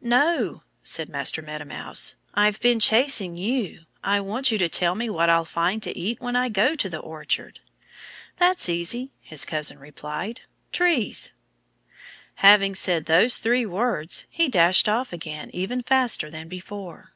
[0.00, 2.14] "No!" said Master Meadow Mouse.
[2.32, 3.80] "I've been chasing you.
[4.02, 6.88] I want you to tell me what I'll find to eat when I go to
[6.88, 7.60] the orchard."
[8.38, 10.40] "That's easy," his cousin replied.
[10.72, 11.32] "Trees!"
[12.36, 17.12] Having said those three words he dashed off again even faster than before.